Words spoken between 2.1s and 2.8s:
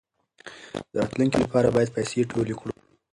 ټولې کړو.